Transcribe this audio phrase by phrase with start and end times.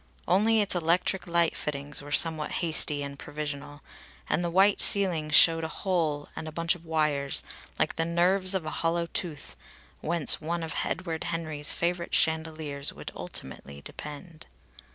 [0.27, 3.81] Only its electric light fittings were somewhat hasty and provisional,
[4.27, 7.43] and the white ceiling showed a hole and a bunch of wires,
[7.77, 9.55] like the nerves of a hollow tooth,
[9.99, 14.47] whence one of Edward Henry's favourite chandeliers would ultimately depend.